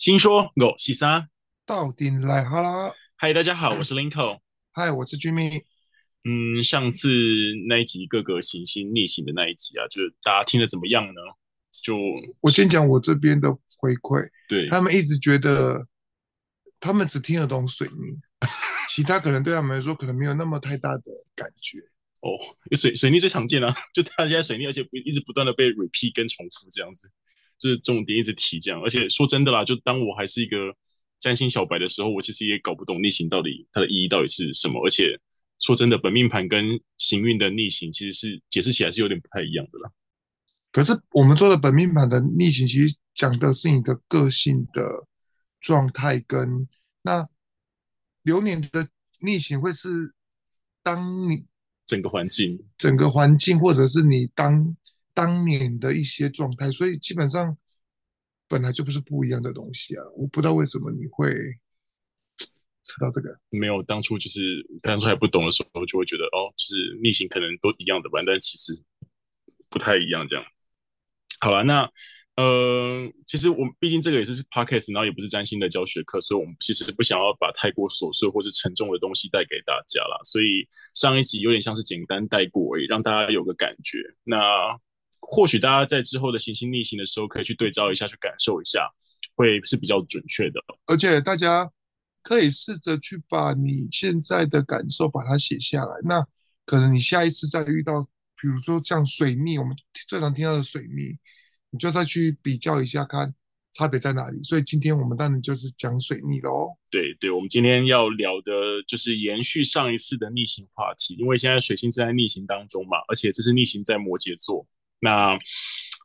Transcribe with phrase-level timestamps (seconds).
[0.00, 1.28] 新说我是啥？
[1.66, 2.90] 到底来哈啦！
[3.16, 4.38] 嗨，大家好，我是 Linko。
[4.72, 5.60] 嗨，我是 Jimmy。
[6.24, 7.10] 嗯，上次
[7.68, 11.20] 那一集各个行星逆行的那一集啊，就是大家听的怎么样呢？
[11.82, 11.98] 就
[12.40, 15.86] 我先讲我这边的回馈，对他们一直觉得
[16.80, 18.18] 他们只听得懂水逆，
[18.88, 21.02] 其他可能对他们来说可能没有那么太大的
[21.34, 21.78] 感觉。
[22.22, 22.40] 哦，
[22.74, 27.10] 水水逆最常见啊，就大家在水逆，而且不一直不断的被 repeat 跟重复这样子。
[27.60, 30.56] 就是重点一直提这样，而且说真的啦，就当我还是一个
[31.20, 34.82] 占星小白的时候，我其实也搞不懂逆行到底它的意义到底是什么。
[34.82, 35.04] 而且
[35.58, 39.90] 说真的，本命盘跟行运的逆行其实是解释起来是有点不太一样的啦。
[40.72, 45.06] 可是我们做的本命盘的逆行，其实讲的是你的个性的
[45.60, 46.66] 状态，跟
[47.02, 47.28] 那
[48.22, 48.88] 流年的
[49.18, 50.14] 逆行会是
[50.82, 51.44] 当你
[51.86, 54.74] 整个环境、整个环境，或者是你当。
[55.14, 57.56] 当年的一些状态，所以基本上
[58.48, 60.04] 本来就不是不一样的东西啊！
[60.16, 61.28] 我不知道为什么你会
[62.82, 63.38] 扯到这个。
[63.50, 68.72] 没有，当初就是当初还不懂的时候，就会觉得哦，就是逆行可能都一样的吧，但其实
[69.68, 70.26] 不太一样。
[70.28, 70.44] 这样
[71.40, 71.90] 好了，那
[72.36, 80.18] 呃，其实我们毕竟这个也是 podcast，然后也不是占星的教学课，所以我们其实不想要把太过琐碎或是沉重的东西带给大家啦。
[80.24, 83.98] 所以上一集有点像是简单带过而已，让大家有个感觉。
[84.24, 84.36] 那
[85.32, 88.80] 或许大家在之后的行星逆行的时候，可以去对照一下，去感受一下，
[89.36, 90.60] 会是比较准确的。
[90.86, 91.70] 而且大家
[92.20, 95.92] 可以试着去把你现在的感受把它写下来。
[96.02, 96.26] 那
[96.66, 99.72] 可能你下一次再遇到，比如说像水逆，我们
[100.08, 101.16] 最常听到的水逆，
[101.70, 103.32] 你就再去比较一下，看
[103.72, 104.42] 差别在哪里。
[104.42, 106.76] 所以今天我们当然就是讲水逆喽。
[106.90, 108.52] 对对，我们今天要聊的
[108.84, 114.66] 就是延续上一次的逆行话题，因为现在水星正在逆行当中嘛，而且这是逆行在摩羯座。
[115.02, 115.38] 那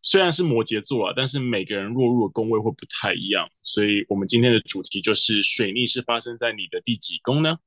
[0.01, 7.57] 虽然是摩羯座啊，但是每个人落入的宫位会不太一样，所以我们今天的主题就是水逆是发生在你的第几宫呢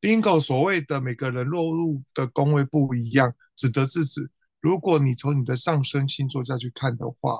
[0.00, 4.28] ？Bingo，所谓的每个人落入的宫位不一样，指的是指
[4.60, 7.38] 如果你从你的上升星座下去看的话，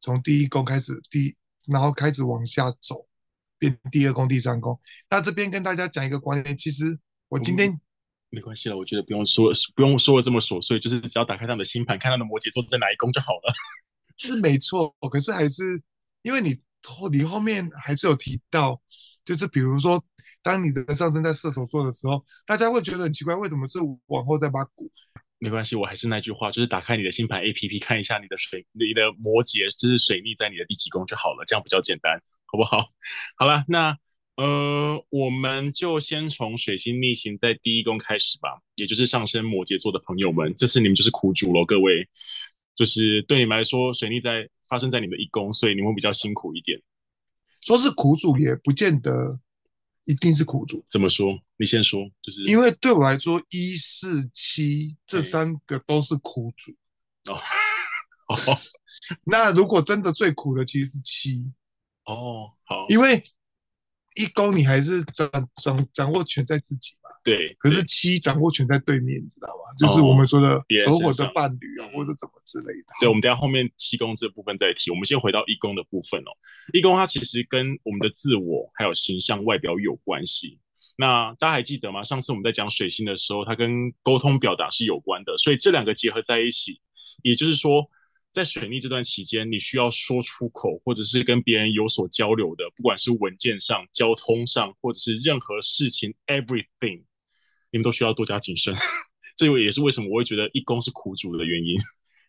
[0.00, 1.34] 从第一宫开始，第
[1.66, 3.06] 然后开始往下走，
[3.58, 4.78] 变第二宫、第三宫。
[5.10, 6.98] 那这边跟大家讲一个观念，其实
[7.28, 7.80] 我今天。
[8.34, 13.54] 没关系了，我觉得不用说，不用说的这么琐碎，就是只要打开他们的星盘，看他的摩羯座在哪一宫就好了。
[14.18, 15.80] 是没错，可是还是
[16.22, 18.80] 因为你后你后面还是有提到，
[19.24, 20.04] 就是比如说，
[20.42, 24.90] 当你的上升在射手座的时候，大家会觉得很奇怪，为什么是往后再把鼓？
[25.38, 32.88] 没关系，我还是那句话，就是打开你的星盘 APP 看一下你的水，你的摩羯就是水逆在你的第几宫就好了，这样比较简单，好不好？
[33.38, 33.96] 好了，那。
[34.36, 42.08] 呃，我们就先从水星逆行在第一宫开始吧，也就是上升摩羯座的朋友们，这次你们就是苦主喽，各位，
[42.74, 46.82] 就是对你们来说，水逆在发生在你们一宫，所以你们会比较辛苦一点。
[47.60, 49.38] 说是苦主，也不见得
[50.04, 50.84] 一定是苦主。
[50.90, 51.38] 怎么说？
[51.56, 56.72] 你先说，就是因为对我来说，一四七这三个都是苦主。
[57.30, 57.38] 哦
[58.26, 58.58] 哦，
[59.24, 61.52] 那如果真的最苦的其实是七。
[62.06, 63.22] 哦，好，因为。
[64.14, 65.28] 一宫你还是掌
[65.62, 67.10] 掌掌握权在自己嘛？
[67.24, 67.54] 对。
[67.58, 69.74] 可是七掌握权在对面，你知道吗？
[69.78, 72.86] 就是我们说的合伙的伴侣啊，或者怎么之类的。
[73.00, 74.90] 对，我们等下后面七宫这部分再提。
[74.90, 76.30] 我们先回到一宫的部分哦。
[76.72, 80.58] 一宫它其实跟我们的自我还有形象外表有关系。
[80.96, 82.04] 那大家还记得吗？
[82.04, 85.36] 上次我们在讲水星的时候，它跟沟通表达是有关的。
[85.38, 86.80] 所以这两个结合在一起，
[87.22, 87.90] 也就是说。
[88.34, 97.04] 在水逆这段期间，你需要说出口，或者是跟别人有所交流的，不管是文件上、交通上，或者是任何事情，everything，
[97.70, 98.74] 你们都需要多加谨慎。
[99.38, 101.76] 这个也是为什么我会觉得一宫是苦主的原因，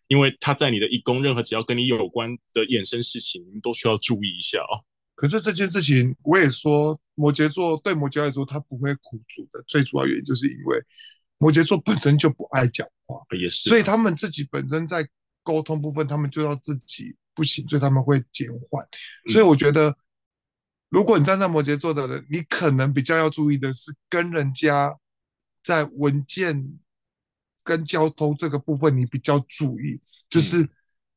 [0.06, 4.86] 因为他在你的一宫，任何只要跟你有关的衍生事情，你们都需要注意一下哦。
[5.16, 10.80] 可是这件事情，我也说，摩羯座对摩羯来说，他不会苦主的最主要原因，就是因为
[11.38, 15.04] 摩羯座本身就不爱讲话，也是，所以他们自己本身在。
[15.46, 18.84] 沟通部分，他们就要自己不行，所以他们会减缓。
[19.30, 19.96] 所以我觉得，
[20.88, 24.98] 如果你站在摩羯座的人，你可能比较要注意的是，跟人家
[25.62, 26.76] 在文件
[27.62, 30.68] 跟交通这个部分，你比较注意，就是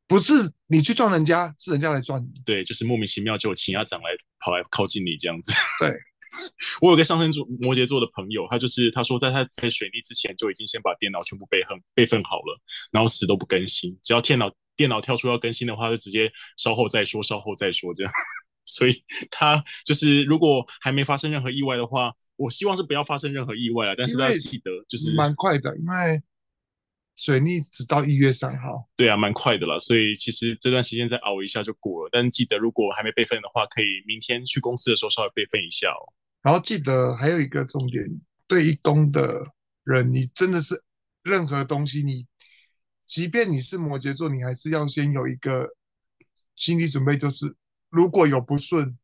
[0.06, 0.34] 不是
[0.68, 2.30] 你去撞人家，是人家来撞你。
[2.46, 4.10] 对，就是莫名其妙就有倾家长来
[4.40, 5.52] 跑来靠近你这样子。
[5.80, 6.00] 对。
[6.82, 12.60] 我有个上升座摩羯座的朋友，他就是他说，在他在水逆之前就已经先把电脑全部备份备份好了，
[12.92, 18.14] 然后死都不更新，只要电脑电脑跳出要更新的话，就直接稍后再说，稍后再说这样。
[18.66, 23.96] 所以他就是如果还没发生任何意外的话，我希望是不要发生任何意外了。
[23.98, 26.22] 但是大家记得就是蛮快的，因为
[27.16, 28.88] 水逆直到一月三号。
[28.96, 32.10] 对啊，蛮快的了，所以其实这段时间再熬一下就过了。
[32.12, 36.14] 但记得如果还没备份的话，可以明天去公司的时候稍微备份一下哦。
[36.42, 38.06] 然后记得还有一个重点，
[38.48, 39.54] 对一宫的
[39.84, 40.84] 人，你真的是
[41.24, 42.26] 任何东西，你
[43.06, 45.70] 即便你是摩羯座，你还是要先有一个
[46.56, 47.56] 心理准备，就是
[47.90, 48.98] 如果有不顺。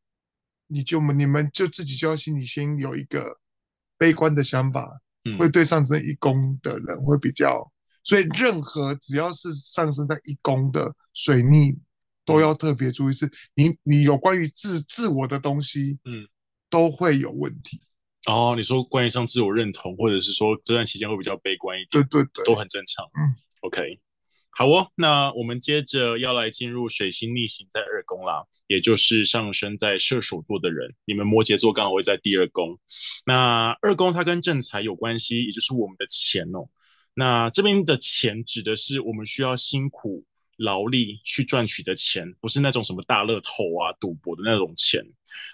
[0.67, 3.39] 你就你们就自己就要心里先有一个
[3.99, 7.71] 悲观的想法，嗯、会对上升一宫的人会比较，
[8.03, 11.77] 所以任何只要是上升在一宫的水逆，
[12.25, 16.27] 都要特别注意是，是你你有关于自自我的东西，嗯，
[16.75, 17.79] 都会有问题。
[18.27, 23.05] 哦，你说关于上自我认同，或者是说这段期间会比较悲观一点，对对对，都很正常。
[23.05, 23.31] 嗯
[23.61, 23.99] ，OK，
[24.49, 28.43] 好哦，那我们接着要来进入水星逆行在二宫啦。
[28.67, 32.79] 也就是上升在射手座的人，你们摩羯座刚好会在第二宫。
[33.23, 36.67] 那二宫它跟正财有关系，也就是我们的钱哦。
[37.13, 40.25] 那这边的钱指的是我们需要辛苦
[40.57, 45.05] 劳力去赚取的钱，不是那种什么大乐透啊、赌博的那种钱。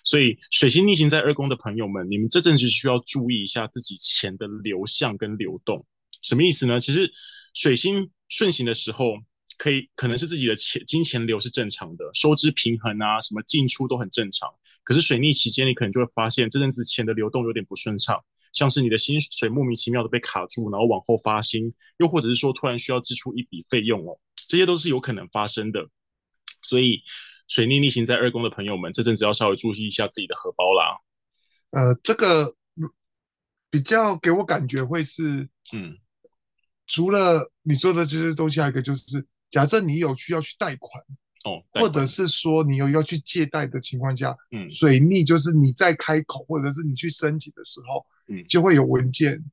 [0.03, 5.85] 所以水星逆行在二宫的朋友们，你们这阵子需要注意一下自己钱的流向跟流动。
[6.21, 6.79] 什么意思呢？
[6.79, 7.11] 其实
[7.53, 9.17] 水星顺行的时候。
[9.57, 14.49] 可以，可能是自己的钱金钱流是正常的，收支平衡啊，什么进出都很正常。
[14.83, 18.19] 可是水逆期间，你可能就会发现这阵子钱的流动有点不顺畅，
[18.53, 24.17] 像是你的薪水莫名其妙的被卡住，然后往后发薪，又或者是说突然需要支出一笔费用哦，
[24.47, 25.87] 这些都是有可能发生的。
[26.63, 27.03] 所以
[27.51, 30.97] 水逆逆行在二宫的朋友们，这阵子要稍微注意一下自己的荷包啦。
[31.71, 32.55] 呃，这个
[33.69, 35.97] 比较给我感觉会是，嗯，
[36.87, 39.27] 除了你说的这些东西，还有一个就是。
[39.51, 41.03] 假设你有需要去贷款，
[41.43, 49.43] 哦，或者是说你有要去借贷的情况下，嗯，水逆就是你在开口，或者是你去申请的时候，嗯，就会有文件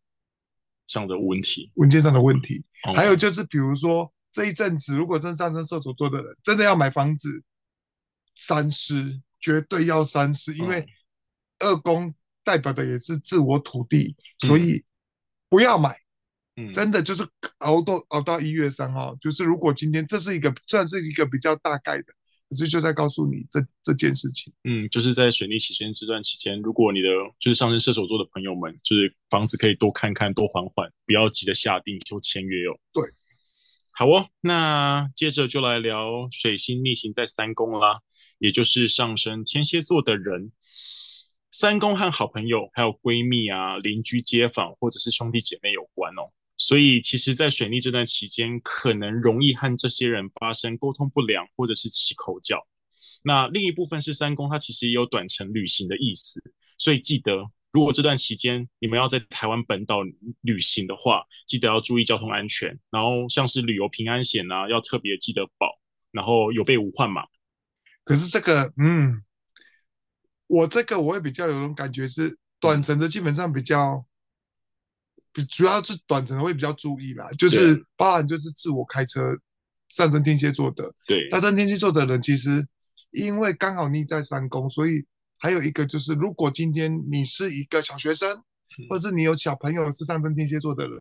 [0.86, 2.64] 上的问题，文件上的问题。
[2.86, 7.42] 嗯、还有就是，比如说这一阵子，如果真上升射手座的人真的要买房子，
[8.38, 10.86] 三思，绝对要三思，因为
[11.58, 14.82] 二宫代表的也是自我土地，嗯、所以
[15.50, 15.98] 不要买。
[16.74, 17.24] 真的就是
[17.58, 22.06] 熬到熬到一月三号，就是如果今天这是一个算是一个比较大概的，
[22.48, 24.52] 我这就在告诉你这这件事情。
[24.64, 27.08] 嗯，就是在水逆期间这段期间，如果你的
[27.38, 32.76] 就是上升射手座的朋友们，就是房子可以多看看，多缓缓，不要急着下定就签约哦。
[32.92, 33.04] 对，
[33.92, 38.00] 好哦，那接着就来聊水星逆行在三宫啦，
[38.38, 40.52] 也就是上升天蝎座的人，
[41.50, 46.30] 三宫和好朋友、还有闺蜜啊、邻居、街坊或者是兄弟姐妹有关哦。
[46.56, 52.66] 所以，其实，在水逆这段期间，可能容易和这些人发生沟通不良，或者是起口角。
[53.22, 56.42] 那另一部分是三宫，它其实也有短程旅行的意思。
[56.76, 60.00] 所以，记得如果这段期间你们要在台湾本岛
[60.40, 62.76] 旅行的话，记得要注意交通安全。
[62.90, 65.78] 然后，像是旅游平安险啊，要特别记得保。
[66.10, 67.22] 然后有备无患嘛。
[68.08, 69.22] 可是这个，嗯，
[70.46, 74.04] 我这个我会比较有种感觉是短程的，基本上比较。
[75.30, 79.20] 比主要是短程的会比较注意啦，就是包含就是自我开车，
[79.88, 82.66] 上升天蝎座的，对，上升天蝎座的人其实
[83.10, 85.04] 因为刚好逆在三宫，所以
[85.36, 90.98] 还有一个就是，如果今天你是一个小学生，嗯、或是你有小朋友是上升天蝎座的人，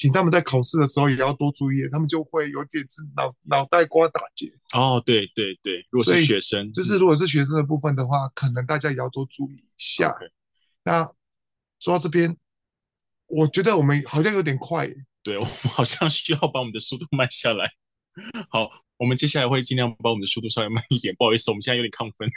[0.00, 4.50] 请他们在考试的时候也要多注意，他们就会有点是脑脑袋瓜打结。
[4.72, 10.16] 哦，对对对，如果是学生，就是如果是学生的部分的话，嗯、可能大家也要多注意一下。
[10.84, 11.04] 那
[11.78, 12.34] 说到这边。
[13.32, 14.88] 我觉得我们好像有点快，
[15.22, 17.70] 对，我们好像需要把我们的速度慢下来。
[18.50, 21.14] 好，我们接下来会尽量把我们的速度稍微慢一点。
[21.14, 22.28] 不好意思，我们现在有点亢奋，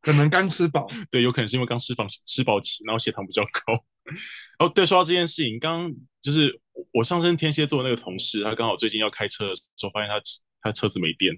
[0.00, 0.86] 可能刚吃饱。
[1.10, 3.84] 对，有可能是因为刚吃饱吃饱起，然后血糖比较高。
[4.58, 6.60] 哦，对，说到这件事情，刚刚就是
[6.92, 10.20] 我上升天蝎座那个同事，他刚好最近要开车的时候，发现他
[10.62, 11.34] 他车子没电，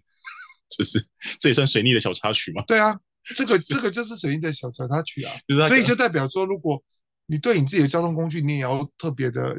[0.76, 1.04] 就是
[1.40, 2.62] 这也算水逆的小插曲吗？
[2.66, 2.98] 对啊，
[3.34, 5.34] 这个 这个就是水逆的小小插曲啊，
[5.66, 6.82] 所以就代表说如果。
[7.30, 9.54] 你对你自己的交通工具，你也要特别的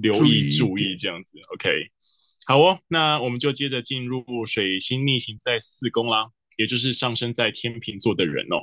[0.00, 1.36] 留意注意这样子。
[1.52, 1.68] OK，
[2.46, 8.60] 好哦，那我们就接着进入水星逆行在四宫啦，也就是上升在天秤座的人哦。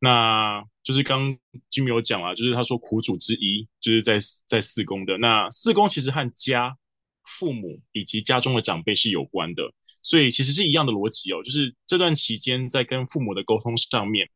[0.00, 1.38] 那就是刚
[1.70, 5.16] Jimmy 有讲啊，就是他说苦主之一就是在在四宫的。
[5.18, 6.76] 那四宫其实和家、
[7.24, 9.62] 父母以及家中的长辈是有关的，
[10.02, 11.40] 所以其实是一样的逻辑哦。
[11.44, 14.28] 就是这段期间在跟父母的沟通上面，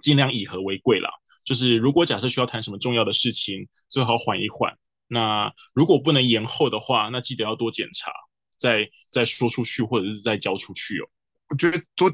[0.00, 1.10] 尽量以和为贵啦。
[1.44, 4.74] 就是如果假设需要谈什么重要的事情，最好缓一缓。
[5.08, 8.10] 那如果不能延后的话，那记得要多检查，
[8.56, 11.06] 再再说出去，或者是再交出去哦。
[11.48, 12.12] 我觉得多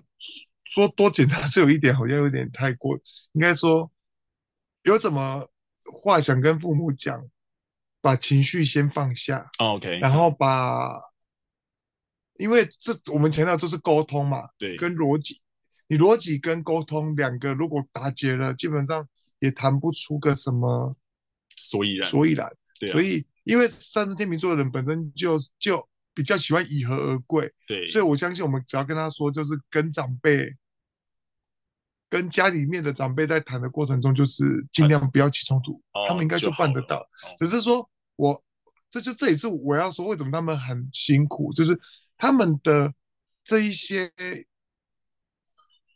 [0.65, 2.99] 说多检查是有一点，好像有点太过。
[3.33, 3.91] 应该说
[4.85, 5.49] 有什么
[6.03, 7.29] 话想跟父母讲，
[8.01, 9.51] 把情绪先放下。
[9.59, 10.91] 哦，OK，然后把，
[12.39, 15.41] 因为这我们强调都是沟通嘛，对，跟逻辑，
[15.89, 19.09] 你逻辑跟沟通两个如果打结了，基本上
[19.39, 20.97] 也谈不出个什么
[21.57, 22.51] 所以然，所以然。
[22.81, 30.57] 对啊，所以因为上升天秤座的人本身就就比较喜欢以和而贵，对，所以我相信我们只要跟他说，就是跟长辈。
[32.11, 36.99] 跟家里面的长辈在谈的过程中，就是尽量不要起冲突，啊、他们应该就办得到。
[36.99, 37.07] 哦、
[37.38, 38.45] 只是说我，
[38.90, 41.75] 这就这也是我要说，为什么他们很辛苦，就是
[42.19, 42.92] 他们的
[43.42, 44.12] 这一些，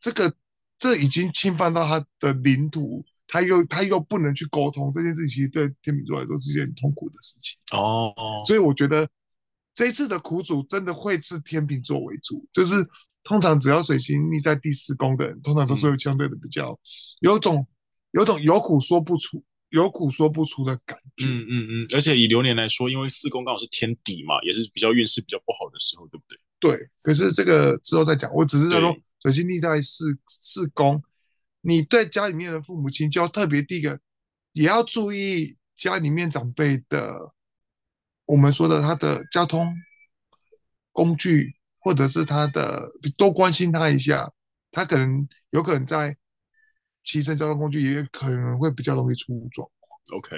[0.00, 0.34] 这个
[0.78, 7.58] 这已经侵犯到他的领土，他又他又不能去沟通这件事情，其实对天秤座来说是一件很痛苦的事情。
[7.72, 8.14] 哦，
[8.46, 9.06] 所以我觉得
[9.76, 12.84] 这一次的苦主真的会是天秤座为主，就是。
[13.28, 16.78] 通常只要水星逆在第四宫的人，通常都是会相对的比较
[17.18, 17.66] 有种
[18.12, 21.26] 有种有苦说不出、有苦说不出的感觉。
[21.26, 26.38] 嗯嗯嗯，而且以流年来说，因为四宫刚好是天底嘛，也是比较运势比较不好的时候，对不对？
[26.60, 26.88] 对。
[27.02, 31.02] 可是这个之后再讲，我只是在说水星逆在四四宫，
[31.62, 33.98] 你对家里面的父母亲就要特别第一个，
[34.52, 37.32] 也要注意家里面长辈的，
[38.26, 39.74] 我们说的他的交通
[40.92, 41.54] 工具。
[41.78, 44.32] 或者是他的多关心他一下，
[44.72, 46.16] 他可能有可能在
[47.04, 50.18] 骑乘交通工具也可能会比较容易出状况。
[50.18, 50.36] OK，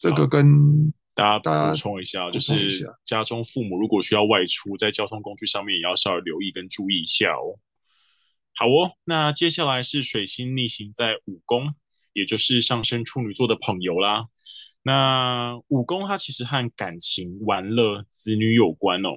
[0.00, 2.68] 这个跟大家补充一下，就是
[3.04, 7.60] 家中父母如果需要外出，在交通工具上面也要稍微留意跟注意一下哦。
[8.56, 11.72] 好哦，那接下来是水星逆行在五宫，
[12.14, 14.26] 也就是上升处女座的朋友啦。
[14.84, 19.16] 那五宫它其实和感情、玩乐、子女有关哦。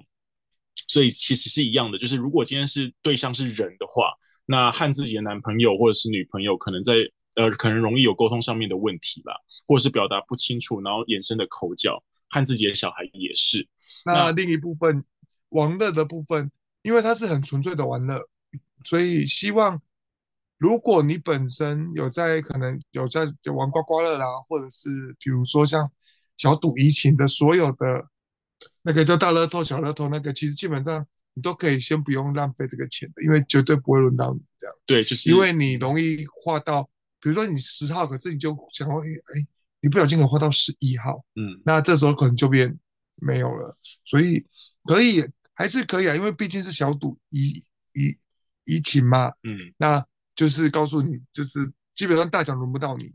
[0.88, 4.14] 所以其实是一样的，就是如果今天是对象是人的话，
[4.46, 6.94] 那和自己的男朋友或者是女朋友，可能在
[7.36, 9.34] 呃，可能容易有沟通上面的问题吧，
[9.68, 13.68] 或者是表达不清楚，然后衍生的口角，和自己的小孩也是。
[14.06, 15.04] 那，那另一部分
[15.50, 16.50] 玩乐的部分，
[16.84, 18.20] 因为它是很纯粹的玩乐，
[18.86, 19.82] 所以希望
[20.58, 25.92] 如果你本身有在可能有在玩刮刮乐啦，或者是比如说像
[26.36, 28.08] 小赌怡情的所有的。
[28.82, 34.76] 那个叫大乐透、小乐透，那个其实基本上你都可以先不用浪费这个钱的，因为绝对不会轮到你这样。
[34.86, 36.84] 对，就是因为你容易画到，
[37.20, 39.48] 比如说你十号，可是你就想说，哎，
[39.82, 42.80] 你不小心可画到十一号，嗯，那这时候可能就变
[43.16, 43.78] 没有了。
[44.06, 44.46] 所以
[44.86, 45.22] 可以
[45.54, 48.18] 还是可以啊，因为毕竟是小赌怡怡
[48.64, 50.04] 怡情嘛，嗯，那
[50.38, 53.12] 就是告诉你，就是基本上大奖轮不到你，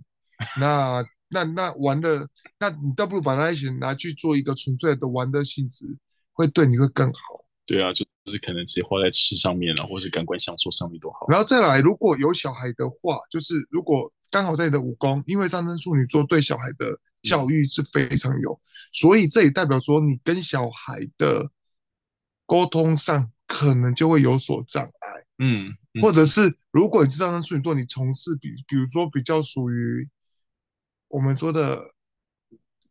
[0.60, 1.02] 那。
[1.34, 5.86] 那那玩的，那你倒不如把那一些拿去做一个纯粹的玩的性质，
[6.34, 7.20] 会对你会更好。
[7.64, 11.26] 对啊，就是可能直接花在吃上面了，或是感官享受上面都好。
[11.30, 18.60] 然后再来，如果有小孩的话，就是如果刚好在你的武功，因为上升处女座对小孩的教育是非常有，嗯、
[18.92, 21.50] 所以这也代表说你跟小孩的
[22.44, 25.24] 沟通上可能就会有所障碍。
[25.38, 30.08] 嗯，嗯或者是如果你知道那处女座，你从事比比如说比较属于。
[31.14, 31.92] 我们说的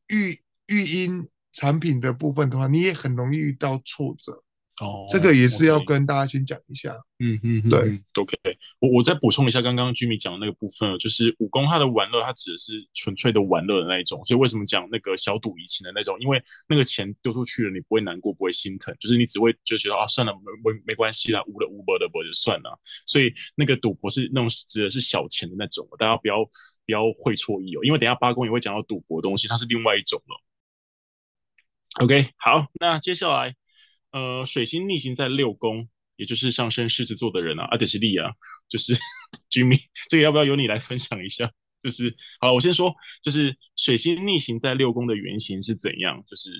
[0.05, 4.43] 育育婴产品的部分的话，你也很容易遇到挫折。
[4.79, 6.95] 哦，这个也是要跟大家先讲一下。
[7.19, 8.35] 嗯嗯，对，OK。
[8.79, 14.23] 我我再补充一下刚刚 Jimmy 讲的那个部分，就是五宫它的玩乐，它指的是纯粹的玩乐的那一种。
[14.25, 16.17] 所以为什么讲那个小赌怡情的那种？
[16.19, 22.79] 因为那个钱丢出去了，你不会难过，不会心疼，就是你只会就觉得啊，算了，没没没关系啦，无了无博的博就算了。
[23.05, 26.43] 所以那个赌博是那种指的是小钱的那种，大家不要
[26.85, 27.81] 不要会错意哦。
[27.83, 30.41] 因为等一下八公也会讲到赌博的东西，它是另外一种了。
[32.03, 33.53] OK，好，那接下来。
[34.11, 35.87] 呃，水星逆行在六宫，
[36.17, 38.31] 也就是上升狮子座的人啊，阿德西利啊，
[38.69, 38.93] 就是
[39.49, 41.51] Jimmy，这个要不要由你来分享一下？
[41.81, 46.23] 就是好了，我先说，就是水星逆行在六宫的原型是怎样？
[46.27, 46.51] 就是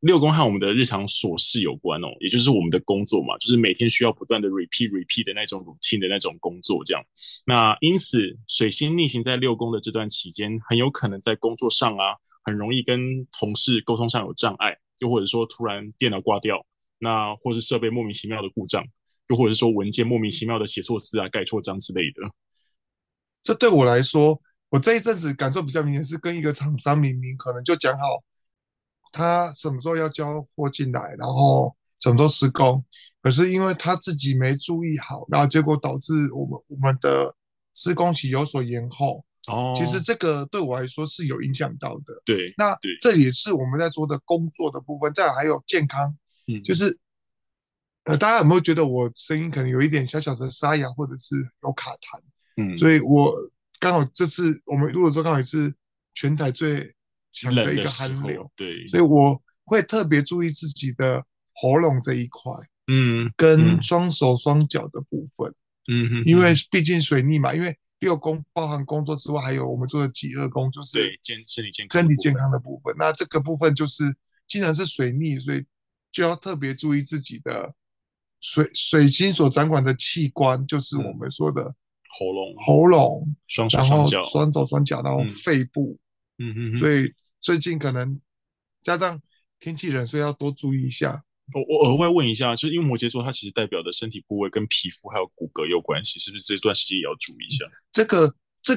[0.00, 7.02] 六宫和我们的日常琐事有关哦，也就是我们的工作嘛，就是每天需要不断的 repeat repeat 的那种 routine 的那种工作这样。
[7.44, 14.78] 那因此，水星逆行在六宫的这段期间，很有可能在工作上啊，很容易跟同事沟通上有障碍。
[15.04, 16.64] 又或者说突然电脑挂掉，
[16.98, 18.82] 那或是设备莫名其妙的故障，
[19.28, 22.22] 又或者说文件莫名其妙的写错字啊、盖错章之类的。
[23.42, 28.24] 这对我来说，我这一阵子感受比较明显，是跟一个厂商明明可能就讲好，
[29.12, 32.82] 他什么时候要交货进来，然后什么时候施工，
[33.20, 37.36] 可是因为他自己没注意好，然后结果导致我们我们的
[37.74, 39.22] 施工期有所延后。
[39.48, 42.22] 哦，其实这个对我来说是有影响到的。
[42.24, 45.12] 对，那这也是我们在说的工作的部分。
[45.12, 46.98] 再还有健康，嗯，就是
[48.04, 52.20] 呃，大家有没有觉得我声音可能有一点小小的沙哑，或者是有卡痰？
[52.56, 53.34] 嗯，所以我
[53.80, 55.74] 刚好这次我们如果说刚好也是
[56.14, 56.94] 全台最
[57.32, 61.24] 强的一个寒流，对，所以我会特别注意自己的
[61.54, 62.52] 喉咙这一块，
[62.86, 65.52] 嗯，跟双手双脚的部分，
[65.88, 72.94] 嗯哼，因为毕竟水逆嘛，因为六宫包含工作之外，还有我们做的己二宫，就是对健身体健身体健康的部分。
[72.98, 74.04] 那这个部分就是，
[74.46, 75.64] 既然是水逆，所以
[76.12, 77.74] 就要特别注意自己的
[78.40, 81.62] 水水星所掌管的器官，就是我们说的
[82.18, 85.98] 喉咙、喉咙、双手双脚、双手双脚，然后肺部，
[86.38, 87.12] 嗯嗯，所以。
[87.44, 88.18] 最近可能
[88.82, 89.20] 加上
[89.60, 91.22] 天气冷，所以要多注意一下。
[91.52, 97.66] 我我额外问一下，就是因为摩羯座它其实代表的身体部位跟皮肤还有骨骼有关系，是不是这段时间也要注意一下？
[97.92, 98.74] 这个这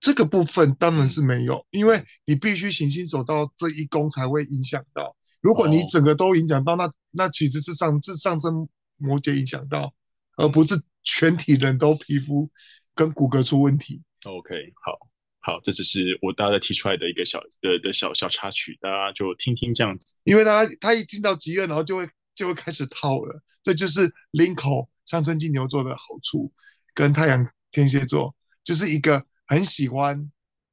[0.00, 5.14] 这个部分当然是没有，嗯、因为你必须行星走到这一宫才会影响到。
[5.40, 9.92] 如果你整个都影响到，哦、那那其实是上是上升摩羯影响到，
[10.36, 12.50] 而不是全体人都皮肤
[12.94, 14.02] 跟骨骼出问题。
[14.24, 15.06] OK，好。
[15.46, 20.16] 好，这只是我大概提出来的一个小的的小小插曲，大家就听听这样子。
[20.24, 23.40] 因为大家他一听到极恶，然后就会就会开始套了。
[23.62, 26.52] 这就是 Linko 上升金牛座的好处，
[26.94, 28.34] 跟太阳天蝎座
[28.64, 30.28] 就是一个很喜欢、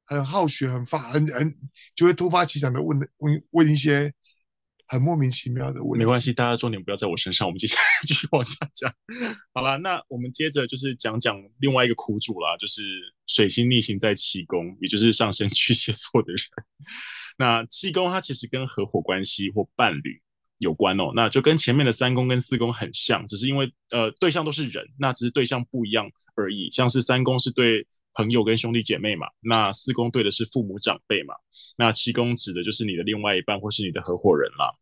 [0.06, 1.56] 很好学、很发、很很
[1.94, 4.12] 就会突发奇想的问问问一些。
[4.94, 8.92] 很莫名其妙的问题，没关系，大家重点不要在我身上，我们接下来 继续往下讲。
[9.52, 12.82] 好了，那我们接着就是讲讲另外一个苦主啦，就是
[13.26, 16.40] 水星逆行在七宫，也就是上升巨蟹座的人。
[17.36, 20.22] 那七宫它其实跟合伙关系或伴侣
[20.58, 26.70] 有关哦，那就跟前面的三宫跟四宫很像，只是因为呃对象都是人，那只是对象不一样而已。
[26.70, 27.84] 像是三宫是对
[28.14, 31.34] 朋友跟兄弟姐妹嘛，那四宫对的是父母长辈嘛。
[31.76, 34.72] 那七宫指的就是你的另外一半或是你的合伙人啦。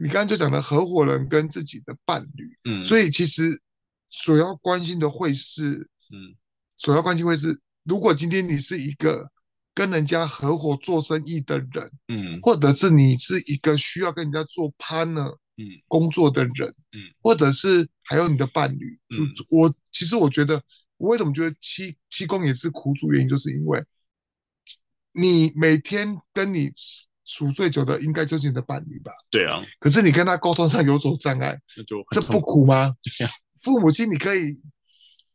[0.00, 3.60] 你刚刚就讲的合伙人跟自己的伴侣，嗯，所以其实
[4.10, 6.34] 所要关心的会是，嗯，
[6.78, 9.30] 所要关心会是，如果今天你是一个
[9.74, 20.62] 跟人家合伙做生意的人，嗯，或者是你是一个需要跟人家做 partner，嗯，工作的人，嗯，或者是还有你的伴侣，就我其实我觉得，
[20.96, 23.84] 我为什么觉得七七公也是苦主，原因就是因为。
[25.14, 26.72] 你每天跟你
[27.24, 29.12] 处最久的应该就是你的伴侣吧？
[29.30, 29.60] 对啊。
[29.78, 32.94] 可是你跟他沟通上有所障碍，就这不苦吗？
[33.02, 33.30] 对啊。
[33.62, 34.60] 父母亲你可以，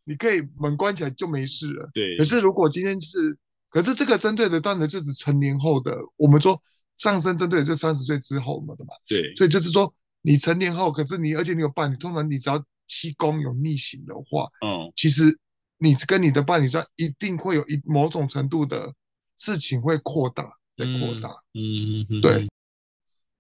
[0.04, 1.89] 你可以门关起来就没事了。
[1.93, 2.17] 对。
[2.17, 3.38] 可是如果今天是，
[3.69, 6.62] 可是这个针对的段子就是成年后的，我们说
[6.97, 8.93] 上升针对的就三十岁之后嘛的嘛。
[9.08, 9.34] 对。
[9.36, 15.23] 所以就是说你成年后，可是你而且你有伴侣，通常你只要七宫有逆行的话，嗯，其实
[15.78, 18.93] 你跟你的伴侣上一定会有一某种程度的。
[19.39, 22.48] 事情会扩大，会扩大，嗯，嗯对，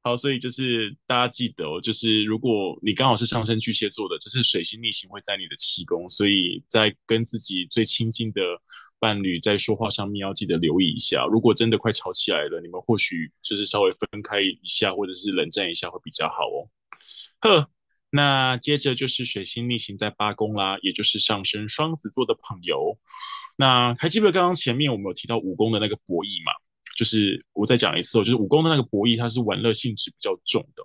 [0.03, 8.41] 好，所以就是大家记得哦，就是如果你刚好是上升巨蟹座的，这是水星逆行会在你的七宫，所以在跟自己最亲近的
[8.99, 16.69] 伴侣在说话上面要记得留意一下，如果真的快吵起来了，你们或许就是稍微分开一下，或者是冷战一下会比较好哦。
[17.39, 17.69] 呵，
[18.09, 22.97] 那接着就是水星逆行在八宫啦，也就是上升双子座的朋友。
[23.57, 26.51] 那还记不记得刚刚前面我们有提到五宫的那个博弈嘛？
[26.97, 30.81] 就是我再讲一次哦，就是五宫的那个博弈，它是玩乐性质比较重的。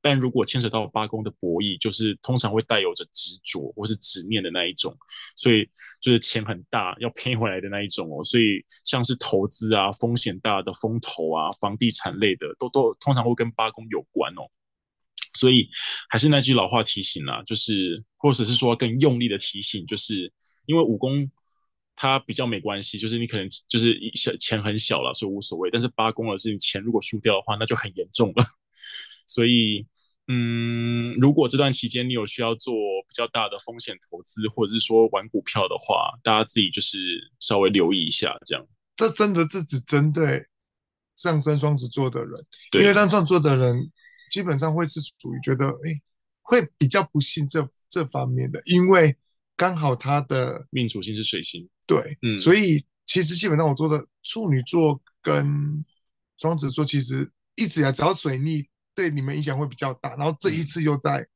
[0.00, 4.96] 但如果牵扯到八宫的博弈，就是通常会带有着执着或是执念的那一种，
[5.34, 5.68] 所以
[6.00, 8.22] 就是钱很大要赔回来的那一种哦。
[8.22, 14.46] 所以像是投资啊、风险大的风投啊、房地产类的，都都通常会跟八宫有关哦。
[15.34, 15.68] 所以
[16.08, 20.32] 还是那句老话提醒啦，就是或者是说更用力的提醒，就是
[20.66, 21.28] 因为五宫。
[22.00, 25.68] 它比较没关系，就是你可能就是一小钱很小了，所以无所谓。
[25.68, 28.46] 但是八宫的是你钱如果输掉的话，那就很严重了。
[29.26, 29.84] 所以，
[30.28, 32.72] 嗯，如果这段期间你有需要做
[33.08, 36.98] 比较大的风险投资，或者是说玩股票的话，大家自己就是
[37.40, 38.64] 稍微留意一下，这样。
[38.94, 40.46] 这真的是只针对
[41.16, 43.90] 上升双子座的人，对因为双子座的人
[44.30, 46.00] 基本上会是属于觉得，哎，
[46.42, 49.16] 会比较不信这这方面的，因为
[49.56, 51.68] 刚好他的命主星是水星。
[51.88, 55.84] 对，嗯，所以其实基本上我做的处女座跟
[56.36, 61.26] 双子座，其实一直以来只要水逆对你们影响会比较大，然后这一次又在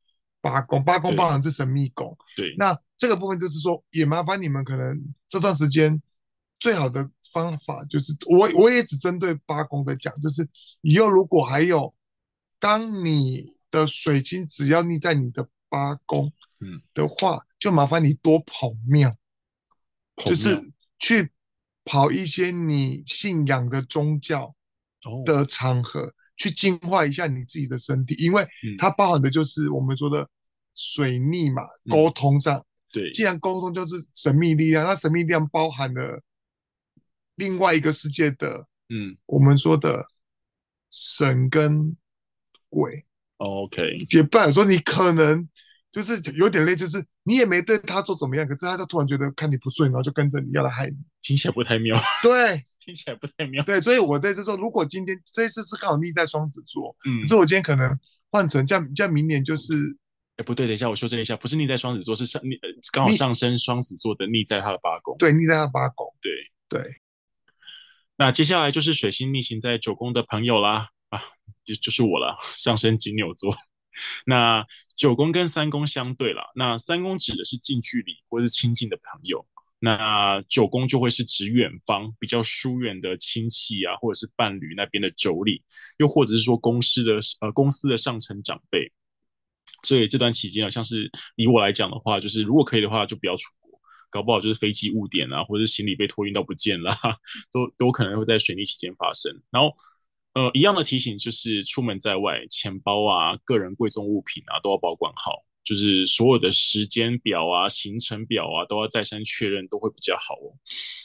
[0.41, 6.01] 八宫，八宫包含是神秘宫，对，那这个部分就是说，也麻烦你们可能这段时间
[6.61, 10.47] 最好的方法就是，我我也只针对八宫的讲，就是
[10.83, 11.95] 以后如果还有，
[12.61, 16.83] 当你的水晶只要逆在你的八宫，嗯。
[16.93, 19.17] 的话，嗯、就麻烦你多跑庙。
[20.26, 21.30] 就是去
[21.85, 24.54] 跑一些你信仰的宗教
[25.24, 28.46] 的场合，哦、去净化一下你自己的身体，因为
[28.78, 30.28] 它包含的就是我们说的
[30.74, 32.64] 水逆嘛，沟、嗯、通上。
[32.92, 36.22] 对，既然沟通就是神秘力量，那神秘力量包含了
[37.37, 40.06] 另外一个世界的嗯，我们说的
[40.90, 41.96] 神跟
[42.68, 43.06] 鬼。
[43.38, 45.48] OK，也不然说你可能
[45.92, 51.94] 就是有点累，就是你也没对他做怎么样，可是他就突然觉得看你不顺，然后就跟着你要来害你，听起来不太妙。
[52.22, 53.62] 对， 听起来不太妙。
[53.64, 57.94] 对，所以我在这说，如果今天这一次是刚好逆在双子座，嗯，所以我今天可能
[58.31, 59.74] 换成这样，这样明年就是，
[60.38, 62.59] 哎，不对，等一下我修正一下，不是逆在双子座，是上逆
[62.90, 66.33] 刚好上升双子座的逆在他的八宫，对，逆在他的八宫，对
[66.68, 66.96] 对。
[68.16, 70.88] 那接下来就是水星逆行在九宫的朋友啦。
[71.11, 71.20] 啊
[71.64, 73.55] 就就是我了，上升金牛座。
[74.26, 74.64] 那
[74.96, 79.44] 九宫跟三宫相对了，那三宫指的是近距离或是亲近的朋友，
[79.81, 85.61] 那九宫就会是指远方比较疏远的亲戚啊，或者是伴侣那边的妯娌，
[85.98, 88.92] 又或者是说公司的呃公司的上层长辈。
[89.83, 96.96] 所以这段期间啊，像是以我来讲的话，就是如果可以的话，就不要出国，搞不好就是飞机误点啊，或者是行李被托运到不见了，
[97.50, 99.42] 都都可能会在水逆期间发生。
[99.50, 99.76] 然后。
[100.35, 105.45] 呃，一样的提醒就是，出门在外，钱包啊、个人贵重物品啊，都要保管好。
[105.64, 110.51] 就是所有的时间表啊、行程表啊，都要再三确认，都会比较好哦。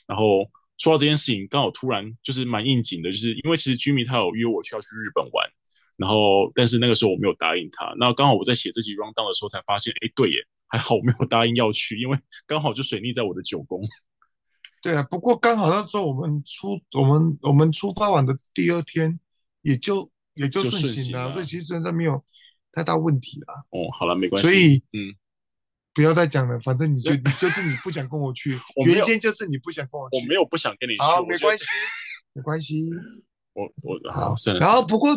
[0.08, 5.48] 然后说到这件事情，刚好突然就是蛮应景的，就是因为其实居民他有约我去要去日本玩，
[5.96, 7.94] 然后但是那个时候我没有答应他。
[8.00, 10.38] 那刚好我在写这集 rundown 的时候才发现，哎，对耶，
[10.70, 13.84] 还好我没有答应要去，因为刚好就水逆在我的九宫。
[14.82, 19.20] 对啊，不过刚好那时候我们出我们我们出发完的第二天，
[19.64, 22.24] 也就也就顺行了，所以其实现在没有
[22.72, 23.66] 太大问题了。
[23.72, 24.48] 哦，好了，没关系。
[24.48, 25.16] 所以嗯，
[25.94, 30.18] 不要再讲了，反正你就你就是你不想跟我去， 原先就是你不想跟我去。
[30.18, 31.66] 我没有不想跟你去，好，没关系，
[32.34, 32.90] 没关系。
[33.54, 34.60] 我我好算了。
[34.60, 35.10] 然后不过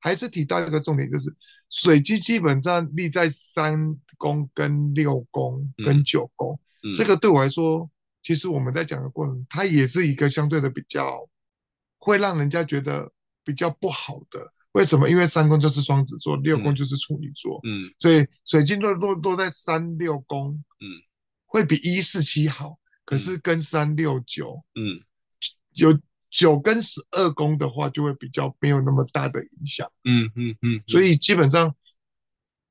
[0.00, 1.32] 还是提到一个重点，就是
[1.70, 6.58] 水星基本上立在三宫、跟六宫、跟九宫，
[6.94, 7.88] 这个对我来说。
[8.22, 11.28] 其实我们在讲的过程，它也是一个相对的比较，
[11.98, 13.10] 会让人家觉得
[13.44, 14.52] 比较不好的。
[14.72, 15.08] 为什么？
[15.08, 20.86] 因为三宫就是双子座，六宫就是处女座，嗯，所以水星落落落在三六宫，嗯，
[21.46, 22.78] 会比一四七好。
[23.04, 25.02] 可是跟三六九，嗯，
[25.72, 30.82] 有九跟十二宫的话，就会比较没有那么大的影响，嗯嗯嗯。
[30.86, 31.74] 所以基本上。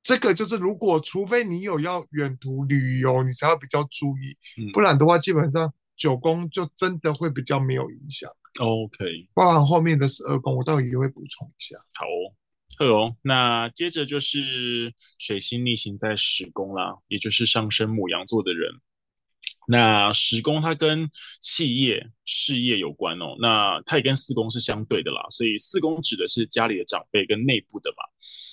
[0.09, 8.27] 这个就是，如果除非你有要远途旅游，你才要比较注意，嗯、不然的话，基本上九宫就真的会比较没有影响。
[8.59, 11.77] OK，包含后面的十二宫，我倒也会补充一下。
[11.93, 12.33] 好哦，
[12.79, 13.15] 好哦。
[13.21, 18.81] 那接着就是水星逆行在十宫啦，也就是上升牡羊座的人。
[19.67, 21.07] 那十宫它跟
[21.39, 28.03] 企业事业有关哦，那它也跟四宫是相对的啦，所以四宫指的是家里的长辈跟内部的嘛。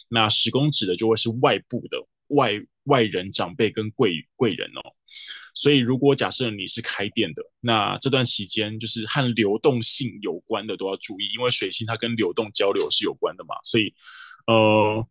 [0.08, 2.52] 那十宫指的就会是外部的外
[2.84, 4.80] 外人长辈跟贵贵人哦，
[5.54, 13.94] 所以如果假设你是开店的，那这段期间就是和流动性有关的都要注意，因为水星它跟流动交流是有关的嘛，所以
[14.46, 15.06] 呃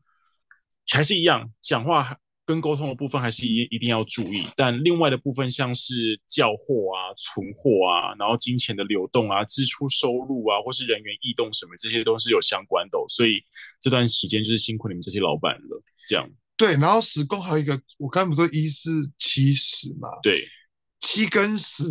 [0.88, 2.18] 还是一样讲话。
[2.46, 13.06] 跟沟通的部分还是一一定要注意，但另外的部分像是叫货啊、存货啊，然后金钱的流动啊、支出收入啊，或是人员异动什么，这些都是有相关的哦。
[13.10, 13.44] 所以
[13.82, 15.84] 这段期间就是辛苦你们这些老板了。
[16.08, 20.08] 这样对，然后十宫还有一个，我刚才不是说一四七十嘛？
[20.22, 20.48] 对，
[21.00, 21.84] 七跟十，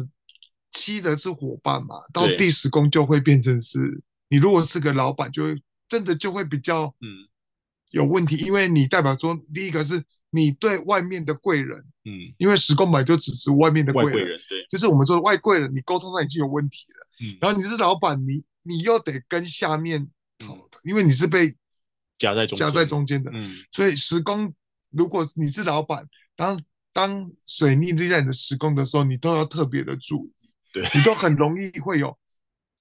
[0.70, 3.80] 七的是伙伴嘛，到第十宫就会变成是
[4.28, 7.26] 你如果是个老板，就会真的就会比较嗯
[7.90, 10.00] 有问题，因为你代表说第一个是。
[10.34, 21.54] 你对外面的贵人，嗯，因为十宫本就只是外面的贵人，人，对，就是我们说的外贵人，你沟通上已经有问题了，嗯，然后你是老板，你你又得跟下面讨，嗯、因为你是被
[22.18, 24.52] 夹在中夹在中间的，嗯，所以十宫，
[24.90, 26.60] 如果你是老板，当
[26.92, 32.18] 当水逆立在你的十宫的时候，你都要特别的注意，对，你都很容易会有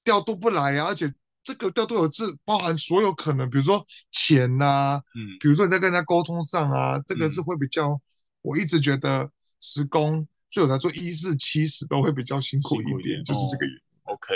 [0.04, 1.14] 调度不来啊，而且。
[1.44, 8.02] 这个调度有是包含所有可能，比如说钱呐、啊，嗯，比如说你在跟人家沟通上啊，这个是会比较，嗯、
[8.44, 9.30] 我一直觉得
[9.60, 13.82] 十宫对我来说一四七十都会比较辛苦一点，一点就是这个原因。
[14.06, 14.36] 哦、OK，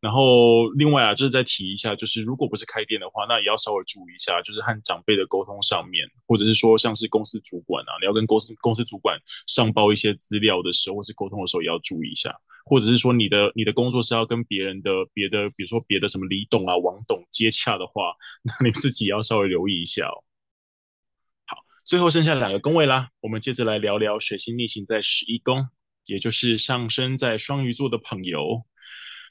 [0.00, 12.36] 然后另外啊，就是再提一下，就是如果不是开店的话，那也要稍微注意一下，就是和长辈的沟通上面，或者是说像是公司主管啊，你要跟公司公司主管上报一些资料的时候，或是沟通的时候，也要注意一下。
[12.64, 20.24] 或者是说你的你的工作是要跟别人的别的，比如说别的什么李董啊、王董接洽的话， 那你自己要稍微留意一下哦。
[21.46, 25.68] 好，最后剩下两个宫位啦，我们接着来聊聊水星逆行在十一宫，
[26.06, 28.64] 也就是上升在双鱼座的朋友。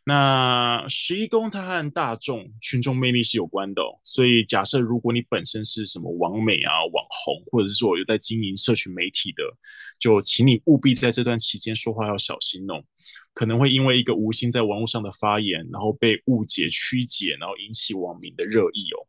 [0.03, 9.43] 那十一宫它和大众群众魅力是有关的，所以假设如果你本身是什么网美啊、网红，或者是说有在经营社群媒体的，
[9.99, 12.83] 就请你务必在这段期间说话要小心哦。
[13.33, 19.07] 可能会因为一个无心在网络上的发言，然后被误解曲解，然后引起网民的热议哦。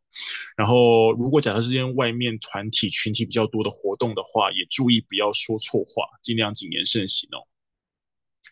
[0.55, 7.41] 然后，如果假设之间外面团体群体比较多的活动的话，也注意不要说错话，尽量谨言慎行哦。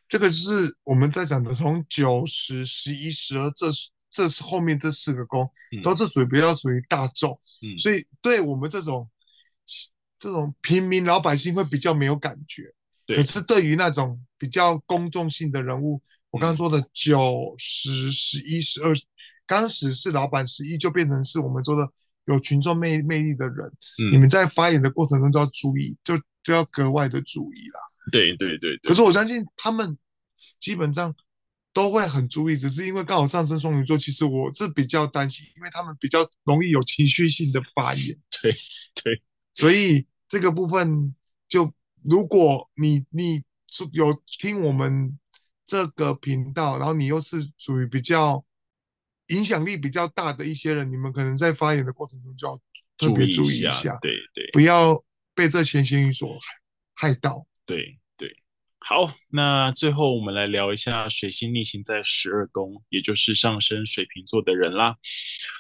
[0.10, 3.68] 这个就是我们在讲的，从九十、十一、十二，这
[4.10, 9.10] 这是后面这四个宫，嗯、都是属于比较属于大众，嗯，所以对我们这种
[10.20, 12.74] 这种平民老百姓会比较没有感觉。
[13.16, 18.94] 对可是对于那种比较公众性的人物，我刚刚说的九十、十一、十二，
[19.46, 21.88] 刚十是老板，十一就变成是我们说的
[22.26, 23.68] 有群众魅魅力的人。
[24.00, 27.80] 嗯、你们在发言的过程中都要注意，就就要格外的注意啦。
[28.12, 28.90] 对对对对。
[28.90, 29.98] 可是我相信他们
[30.60, 31.14] 基本上
[31.74, 38.18] 都会很注意，只是因为刚好上升双鱼座，其实我是比较担心，因为他们比较容易有情绪性的发言。
[38.42, 38.52] 对
[39.04, 39.22] 对，
[39.54, 41.14] 所以这个部分
[41.48, 41.72] 就。
[42.04, 43.44] 如果你你
[43.94, 45.18] 有听我们
[45.66, 48.44] 这个频道，然后你又是属于比较
[49.28, 52.62] 影响力比较大的一些人，你们可能在发言的过程中就要
[52.98, 55.02] 特别注意一下，对对，不要
[55.34, 56.38] 被这闲言语所
[56.94, 57.46] 害到。
[57.66, 58.30] 对对，
[58.80, 64.98] 好，那最后我们来聊一下水星逆行在十二宫，也就是上升水瓶座的人啦。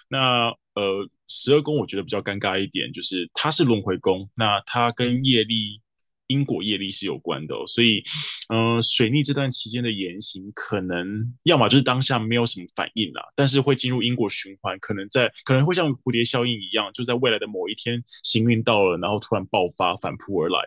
[0.09, 5.81] 那呃，十二宫我觉得比较尴尬一点，就是它是轮回宫，那它跟业力。
[6.31, 8.01] 因果业力是有关的，所以，
[8.47, 11.05] 嗯、水逆这段期间的言行，可能
[11.43, 20.59] 要么就是当下没有什么反应啦，但是会进入因果循环，可能在可能会像蝴蝶效应一样，就在未来的某一天行运到了，然后突然爆发反扑而来，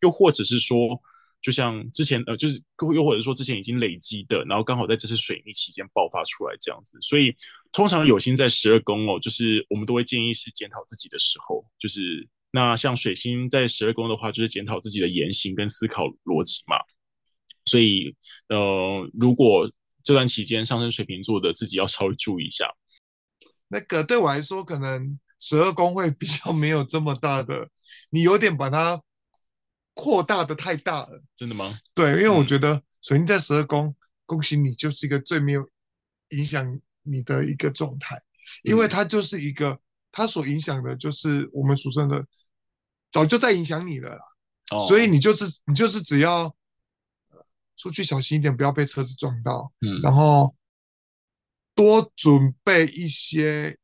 [0.00, 0.98] 又或者是说，
[1.42, 2.62] 就像之前呃，就是
[2.94, 7.36] 又或者说之前已经累积的，然后刚好在这次水逆期间爆发出来这样子，所以
[7.70, 12.28] 通常有心在十二宫哦，就是我们都会建议是检讨自己的时候，就是。
[12.54, 16.76] 那像水星在十二宫的话，就是检讨自己的言行跟思考逻辑嘛。
[17.64, 18.14] 所以，
[18.48, 19.72] 呃，如果
[20.04, 22.66] 这段期间上升水瓶座的自己要稍微注意一下。
[23.68, 27.70] 那个对我来说，可能十二宫会比较没有这么大的，
[28.10, 29.00] 你有点把它
[29.94, 31.22] 扩大的太大了。
[31.34, 31.78] 真的吗？
[31.94, 35.66] 对，因为我觉得水星在十二宫，恭喜你，就是一个最没有
[36.30, 38.20] 影响你的一个状态，
[38.62, 42.26] 因为它就是一个，它所影响的就是我们俗称的。
[43.12, 44.20] 早就在影响你了啦
[44.70, 44.88] ，oh.
[44.88, 46.56] 所以你就是你就是只要
[47.76, 50.56] 出去小心一点，不要被车子撞到，嗯，然后
[51.74, 53.76] 多准备一些，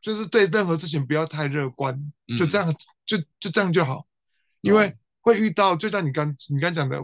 [0.00, 1.94] 就是对任何事情不要太乐观，
[2.28, 2.74] 嗯、就这样
[3.06, 4.06] 就就这样就好，
[4.60, 7.02] 因为会遇到，就像你刚你刚讲的，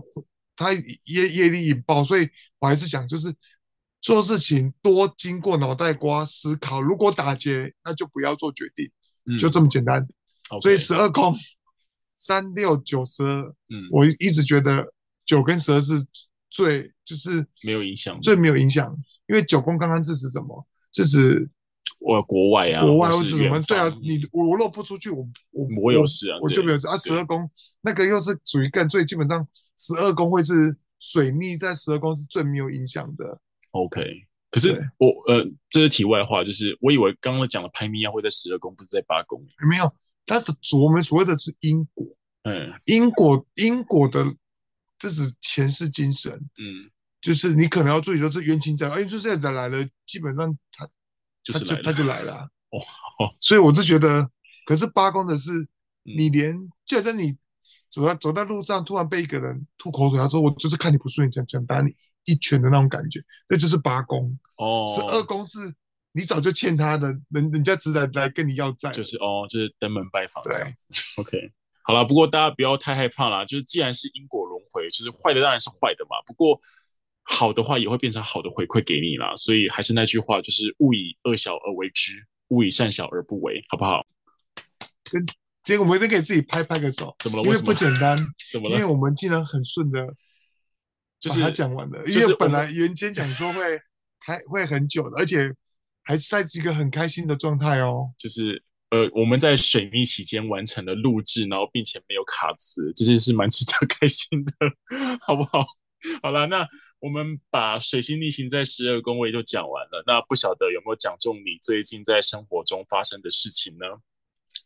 [0.55, 3.35] 他业业力引爆，所以我还是想就是
[4.01, 8.91] 做事情多经过脑袋瓜思考，如果打结，那就不要做决定，
[9.25, 10.07] 嗯、就这么简单。
[10.61, 11.35] 所以十二宫
[12.17, 14.93] 三六九十二，嗯，我一直觉得
[15.25, 15.95] 九跟十二是
[16.51, 18.97] 最就是没有影响，最没有影响，
[19.29, 20.67] 因为九宫刚刚是指什么？
[20.93, 21.49] 是指
[22.01, 23.61] 我国外啊，国外或者什么？
[23.63, 26.97] 对啊，你我若不出去，我我我有事啊，我就没有事啊。
[26.99, 27.49] 十二宫
[27.83, 33.41] 那个又是属于更最基本上，十二宫会是水逆，在十二宫是最没有影响的。
[33.73, 34.03] OK，
[34.51, 39.93] 可是我呃，这是题外话，就是我以为刚刚讲的拍咪呀会在十二宫，不是在八宫，没有。
[40.29, 42.07] 但是我们所谓的是因果，
[42.43, 44.23] 嗯，因果因果的，
[44.99, 46.91] 这是前世今生，嗯，
[47.23, 50.87] 就是你可能要注意，就是冤亲债，哎，就这样子来了，基本上他
[51.51, 52.35] 他就他就来了，
[52.71, 54.31] 哦，所以我是觉得，
[54.67, 55.51] 可是八公的是，
[56.03, 57.35] 你连就在你
[57.91, 61.95] 走在走在路上，突然被一个人吐口水，他说我就是看你不顺眼，想想打你
[62.27, 65.75] 一拳的那种感觉，那就是八公，哦，十二宫是。
[66.13, 70.89] 你早就欠他的，人人家只来来跟你要债，就是哦，就是登门拜访这样子。
[71.21, 76.17] OK，好了，不过大家不要太害怕啦，就是既然是因果轮回，就是坏的当然是坏的嘛。
[76.27, 76.61] 不过
[77.23, 79.37] 好的话也会变成好的回馈给你啦。
[79.37, 84.05] 所以还是那句话，就是勿以恶小而为之，勿以善小而不为，好不好？
[85.11, 85.25] 跟
[85.63, 87.45] 结果我们都给自己拍拍个手，怎么了？
[87.45, 88.19] 因为不简单，
[88.51, 88.77] 怎么了？
[88.77, 90.09] 因为我们竟然很顺的，
[91.21, 92.03] 就是他讲完了。
[92.07, 93.61] 因为本来原先讲说会
[94.19, 95.55] 还会很久的，而且。
[96.09, 104.53] 还是在一个很开心的状态哦，就是呃，我们在水逆期间完成了录制，然后并且没有卡词，这些是蛮值得开心的，
[105.21, 105.61] 好不好？
[106.23, 106.67] 好了，那
[106.99, 113.85] 我们把水星逆行在十二宫位就讲完了，那不晓得有没有讲中你最近在生活中发生的事情呢？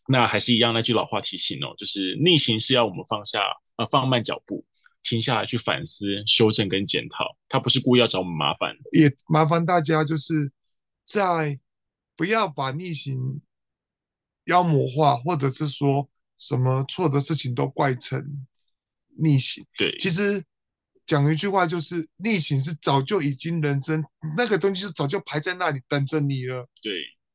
[0.07, 3.41] 那还是一样那句老话提醒哦，就是逆行是要我们放下
[3.79, 4.65] 呃放慢脚步，
[5.03, 10.53] 停下来去反思、修正跟检讨，他不是故意要找我们麻烦，也麻烦大家就是。
[11.13, 11.61] 在
[12.17, 13.43] 不要把逆行
[14.47, 18.47] 妖魔化，或者是说什么错的事情都怪成
[19.19, 19.65] 逆行。
[19.77, 20.43] 对，其实
[21.05, 24.03] 讲一句话，就是逆行是早就已经人生
[24.37, 26.67] 那个东西是早就排在那里等着你了。
[26.83, 26.93] 对，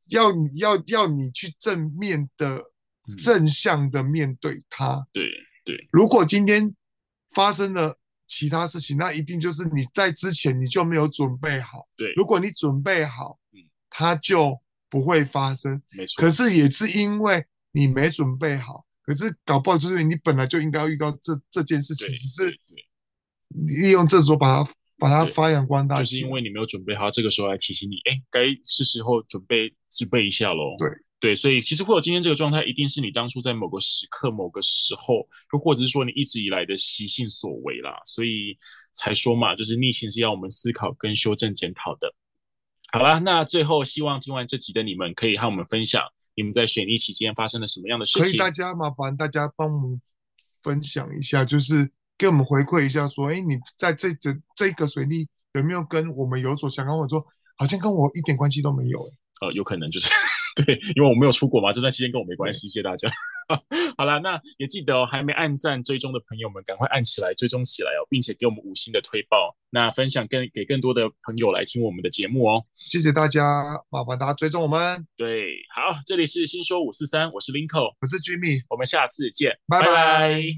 [0.07, 2.71] 要要要你去正面的、
[3.17, 5.07] 正向的面对它。
[5.13, 5.23] 对
[5.63, 6.75] 对，如果今天
[7.29, 11.87] 发生了其他事情，那一定就是你在之前你就没有准备好。
[11.95, 13.37] 对，如果你准备好，
[13.97, 14.55] 它就
[14.91, 15.81] 不会发生。
[15.97, 16.21] 没错。
[16.21, 22.59] 可是也是因为你没准备好，可是搞不好就是因为你本来就应该要遇到这这件事情，只是
[23.65, 25.97] 利用这时候把它把它发扬光大。
[25.97, 30.75] 就是因为你没有准备好，这个时候来提醒你，哎，该是时候准备自备一下喽。
[30.77, 30.87] 对。
[31.19, 38.55] 对，所以其实会有今天这个状态，一定是你当初在某个时刻、某个时候，又或者是说你一直以来的习性所为啦，所以
[38.93, 42.13] 才说嘛，就是逆行是要我们思考跟修正检讨的。
[42.91, 46.01] 好啦，那最后希望听完这集的你们，可以和我们分享
[46.35, 48.23] 你们在水逆期间发生了什么样的事情。
[48.23, 50.01] 可以，大家麻烦大家帮我们
[50.63, 56.97] 分享一下，就是给我们回馈一下，说，哎，你在这这这个水利有没有跟我们有所相关？
[56.97, 57.25] 或者说，
[57.57, 59.11] 好像跟我一点关系都没有，哎。
[59.41, 60.09] 呃，有可能就是。
[60.55, 63.07] 对，因为我没有出国嘛，这段期间跟我没关系，谢谢大家。
[63.97, 72.65] 好了，那也记得哦，还没按赞追踪的朋友们，赶快按起来，追踪起来哦，并且给我们五星的推报，那分享更给更多的朋友来听我们的节目哦。
[72.89, 73.41] 谢谢大家，
[73.89, 75.07] 麻烦大家追踪我们。
[75.15, 80.57] 对，好，这里是新说五四三，我是林口，我是 Jimmy，我们下次见，拜拜。